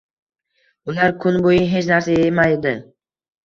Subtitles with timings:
[0.93, 2.77] Ular kun boʻyi hech narsa yemaydi